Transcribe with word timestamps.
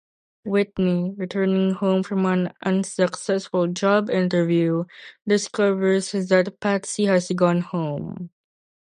Whitney, 0.45 1.13
returning 1.15 1.73
home 1.75 2.01
from 2.01 2.25
an 2.25 2.51
unsuccessful 2.65 3.67
job 3.67 4.09
interview, 4.09 4.85
discovers 5.27 6.11
that 6.13 6.57
Patsy 6.59 7.05
has 7.05 7.27
gone 7.29 7.61
home. 7.61 8.31